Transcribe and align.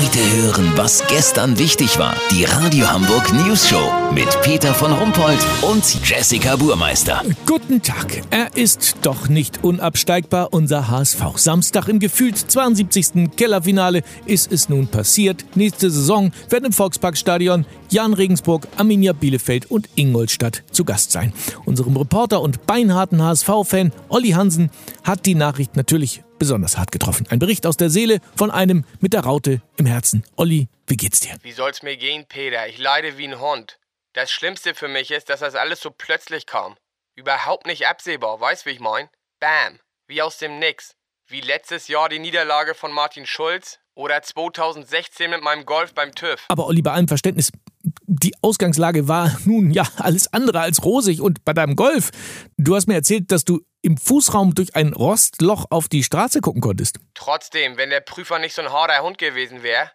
Heute 0.00 0.36
hören, 0.42 0.72
was 0.76 1.06
gestern 1.08 1.58
wichtig 1.58 1.98
war. 1.98 2.16
Die 2.30 2.44
Radio 2.44 2.90
Hamburg 2.90 3.34
News 3.34 3.68
Show 3.68 3.92
mit 4.14 4.28
Peter 4.40 4.72
von 4.72 4.92
Rumpold 4.92 5.38
und 5.60 6.08
Jessica 6.08 6.56
Burmeister. 6.56 7.22
Guten 7.44 7.82
Tag. 7.82 8.22
Er 8.30 8.56
ist 8.56 8.96
doch 9.02 9.28
nicht 9.28 9.62
unabsteigbar, 9.62 10.54
unser 10.54 10.88
HSV. 10.88 11.20
Samstag 11.36 11.88
im 11.88 11.98
gefühlt 11.98 12.38
72. 12.38 13.36
Kellerfinale 13.36 14.02
ist 14.24 14.50
es 14.50 14.70
nun 14.70 14.86
passiert. 14.86 15.44
Nächste 15.54 15.90
Saison 15.90 16.32
werden 16.48 16.64
im 16.64 16.72
Volksparkstadion 16.72 17.66
Jan 17.90 18.14
Regensburg, 18.14 18.68
Arminia 18.78 19.12
Bielefeld 19.12 19.70
und 19.70 19.90
Ingolstadt 19.96 20.62
zu 20.72 20.86
Gast 20.86 21.12
sein. 21.12 21.34
Unserem 21.66 21.94
Reporter 21.98 22.40
und 22.40 22.66
beinharten 22.66 23.22
HSV-Fan 23.22 23.92
Olli 24.08 24.30
Hansen 24.30 24.70
hat 25.04 25.26
die 25.26 25.34
Nachricht 25.34 25.76
natürlich 25.76 26.22
besonders 26.40 26.76
hart 26.76 26.90
getroffen. 26.90 27.28
Ein 27.30 27.38
Bericht 27.38 27.66
aus 27.66 27.76
der 27.76 27.90
Seele 27.90 28.18
von 28.34 28.50
einem 28.50 28.84
mit 28.98 29.12
der 29.12 29.20
Raute 29.20 29.62
im 29.76 29.86
Herzen. 29.86 30.24
Olli, 30.34 30.66
wie 30.88 30.96
geht's 30.96 31.20
dir? 31.20 31.36
Wie 31.42 31.52
soll's 31.52 31.84
mir 31.84 31.96
gehen, 31.96 32.26
Peter? 32.26 32.66
Ich 32.66 32.78
leide 32.78 33.16
wie 33.16 33.28
ein 33.28 33.38
Hund. 33.38 33.78
Das 34.14 34.32
Schlimmste 34.32 34.74
für 34.74 34.88
mich 34.88 35.12
ist, 35.12 35.28
dass 35.28 35.38
das 35.38 35.54
alles 35.54 35.80
so 35.80 35.90
plötzlich 35.90 36.46
kam. 36.46 36.76
Überhaupt 37.14 37.66
nicht 37.66 37.86
absehbar, 37.86 38.40
weißt 38.40 38.66
wie 38.66 38.70
ich 38.70 38.80
mein? 38.80 39.08
Bam, 39.38 39.78
wie 40.08 40.22
aus 40.22 40.38
dem 40.38 40.58
Nix. 40.58 40.96
Wie 41.28 41.40
letztes 41.40 41.86
Jahr 41.86 42.08
die 42.08 42.18
Niederlage 42.18 42.74
von 42.74 42.90
Martin 42.90 43.26
Schulz 43.26 43.78
oder 43.94 44.20
2016 44.20 45.30
mit 45.30 45.42
meinem 45.42 45.66
Golf 45.66 45.94
beim 45.94 46.12
TÜV. 46.14 46.46
Aber 46.48 46.66
Olli, 46.66 46.82
bei 46.82 46.90
allem 46.90 47.06
Verständnis, 47.06 47.52
die 47.82 48.34
Ausgangslage 48.42 49.08
war 49.08 49.38
nun 49.44 49.70
ja 49.70 49.86
alles 49.96 50.32
andere 50.32 50.60
als 50.60 50.84
rosig 50.84 51.20
und 51.20 51.44
bei 51.44 51.52
deinem 51.52 51.76
Golf. 51.76 52.10
Du 52.56 52.74
hast 52.74 52.86
mir 52.86 52.94
erzählt, 52.94 53.30
dass 53.32 53.44
du 53.44 53.60
im 53.82 53.96
Fußraum 53.96 54.54
durch 54.54 54.76
ein 54.76 54.92
Rostloch 54.92 55.66
auf 55.70 55.88
die 55.88 56.04
Straße 56.04 56.40
gucken 56.40 56.60
konntest. 56.60 56.98
Trotzdem, 57.14 57.76
wenn 57.76 57.90
der 57.90 58.00
Prüfer 58.00 58.38
nicht 58.38 58.54
so 58.54 58.62
ein 58.62 58.72
harter 58.72 59.02
Hund 59.02 59.18
gewesen 59.18 59.62
wäre, 59.62 59.90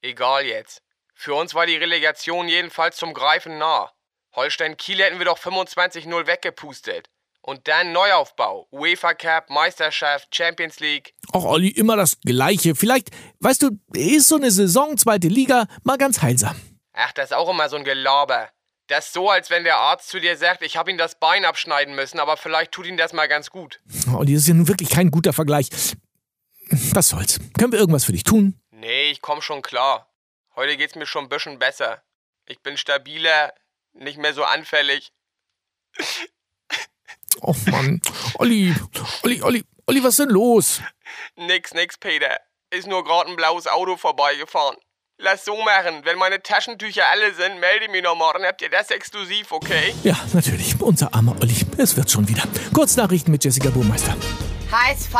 egal 0.00 0.44
jetzt. 0.46 0.82
Für 1.14 1.34
uns 1.34 1.54
war 1.54 1.66
die 1.66 1.76
Relegation 1.76 2.48
jedenfalls 2.48 2.96
zum 2.96 3.14
Greifen 3.14 3.58
nah. 3.58 3.90
Holstein 4.34 4.76
Kiel 4.76 4.98
hätten 4.98 5.18
wir 5.18 5.24
doch 5.24 5.38
25-0 5.38 6.26
weggepustet. 6.26 7.08
Und 7.40 7.68
dann 7.68 7.92
Neuaufbau. 7.92 8.66
UEFA 8.72 9.14
Cup, 9.14 9.50
Meisterschaft, 9.50 10.34
Champions 10.34 10.80
League. 10.80 11.14
Auch 11.32 11.44
Olli, 11.44 11.68
immer 11.68 11.96
das 11.96 12.20
Gleiche. 12.20 12.74
Vielleicht, 12.74 13.10
weißt 13.40 13.62
du, 13.62 13.70
ist 13.94 14.28
so 14.28 14.36
eine 14.36 14.50
Saison, 14.50 14.98
zweite 14.98 15.28
Liga, 15.28 15.68
mal 15.84 15.96
ganz 15.96 16.22
heilsam. 16.22 16.56
Ach, 16.96 17.12
das 17.12 17.26
ist 17.26 17.36
auch 17.36 17.48
immer 17.50 17.68
so 17.68 17.76
ein 17.76 17.84
Gelaber. 17.84 18.48
Das 18.86 19.06
ist 19.06 19.12
so, 19.12 19.28
als 19.30 19.50
wenn 19.50 19.64
der 19.64 19.76
Arzt 19.76 20.08
zu 20.08 20.18
dir 20.18 20.36
sagt, 20.36 20.62
ich 20.62 20.76
habe 20.76 20.90
ihm 20.90 20.96
das 20.96 21.18
Bein 21.18 21.44
abschneiden 21.44 21.94
müssen, 21.94 22.18
aber 22.18 22.36
vielleicht 22.36 22.72
tut 22.72 22.86
ihm 22.86 22.96
das 22.96 23.12
mal 23.12 23.26
ganz 23.26 23.50
gut. 23.50 23.80
Olli, 24.14 24.32
das 24.32 24.42
ist 24.42 24.48
ja 24.48 24.54
nun 24.54 24.66
wirklich 24.68 24.88
kein 24.88 25.10
guter 25.10 25.34
Vergleich. 25.34 25.68
Was 26.92 27.10
soll's? 27.10 27.38
Können 27.58 27.72
wir 27.72 27.78
irgendwas 27.78 28.06
für 28.06 28.12
dich 28.12 28.24
tun? 28.24 28.58
Nee, 28.70 29.10
ich 29.10 29.20
komm 29.20 29.42
schon 29.42 29.60
klar. 29.60 30.10
Heute 30.54 30.76
geht's 30.78 30.94
mir 30.94 31.06
schon 31.06 31.24
ein 31.24 31.28
bisschen 31.28 31.58
besser. 31.58 32.02
Ich 32.46 32.62
bin 32.62 32.78
stabiler, 32.78 33.52
nicht 33.92 34.18
mehr 34.18 34.32
so 34.32 34.44
anfällig. 34.44 35.12
Oh 37.42 37.54
Mann. 37.66 38.00
Olli, 38.38 38.74
Olli, 39.22 39.42
Olli, 39.42 39.64
Olli, 39.86 40.02
was 40.02 40.14
ist 40.14 40.20
denn 40.20 40.30
los? 40.30 40.80
Nix, 41.36 41.74
nix, 41.74 41.98
Peter. 41.98 42.40
Ist 42.70 42.86
nur 42.86 43.04
gerade 43.04 43.30
ein 43.30 43.36
blaues 43.36 43.66
Auto 43.66 43.96
vorbeigefahren. 43.96 44.76
Lass 45.18 45.46
so 45.46 45.56
machen. 45.62 46.02
Wenn 46.04 46.18
meine 46.18 46.42
Taschentücher 46.42 47.04
alle 47.10 47.32
sind, 47.32 47.58
melde 47.58 47.88
mich 47.90 48.02
noch 48.02 48.14
morgen. 48.14 48.44
Habt 48.44 48.60
ihr 48.60 48.68
das 48.68 48.90
exklusiv, 48.90 49.50
okay? 49.50 49.94
Ja, 50.04 50.14
natürlich. 50.34 50.78
Unser 50.78 51.14
armer 51.14 51.34
Olli. 51.40 51.56
Es 51.78 51.96
wird 51.96 52.10
schon 52.10 52.28
wieder. 52.28 52.42
Kurznachrichten 52.74 53.32
mit 53.32 53.42
Jessica 53.42 53.70
Burmeister. 53.70 54.14
HSV, 54.70 55.14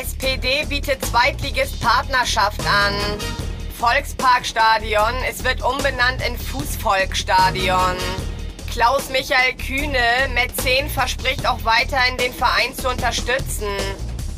SPD 0.00 0.64
bietet 0.68 1.04
Zweitligist 1.04 1.80
Partnerschaft 1.80 2.60
an. 2.66 2.94
Volksparkstadion, 3.78 5.14
es 5.28 5.44
wird 5.44 5.62
umbenannt 5.62 6.20
in 6.26 6.36
Fußvolkstadion. 6.36 7.96
Klaus-Michael 8.72 9.54
Kühne, 9.54 10.28
Mäzen, 10.34 10.90
verspricht 10.90 11.46
auch 11.46 11.62
weiterhin 11.62 12.16
den 12.16 12.34
Verein 12.34 12.74
zu 12.74 12.88
unterstützen. 12.88 13.68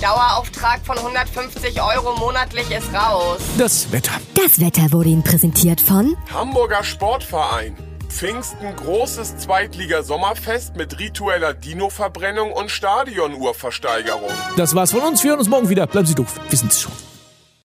Dauerauftrag 0.00 0.80
von 0.84 0.98
150 0.98 1.80
Euro 1.80 2.16
monatlich 2.18 2.70
ist 2.70 2.92
raus. 2.92 3.38
Das 3.58 3.90
Wetter. 3.92 4.12
Das 4.34 4.60
Wetter 4.60 4.92
wurde 4.92 5.08
Ihnen 5.08 5.22
präsentiert 5.22 5.80
von 5.80 6.16
Hamburger 6.32 6.84
Sportverein. 6.84 7.76
Pfingsten 8.08 8.74
großes 8.76 9.38
Zweitliga-Sommerfest 9.38 10.76
mit 10.76 10.98
ritueller 10.98 11.54
Dino-Verbrennung 11.54 12.52
und 12.52 12.70
Stadionuhrversteigerung. 12.70 14.30
Das 14.56 14.74
war's 14.74 14.92
von 14.92 15.00
uns. 15.00 15.22
Wir 15.22 15.30
hören 15.30 15.40
uns 15.40 15.48
morgen 15.48 15.68
wieder. 15.68 15.86
Bleiben 15.86 16.06
Sie 16.06 16.14
doof. 16.14 16.34
Wir 16.48 16.58
sind's 16.58 16.80
schon. 16.80 16.92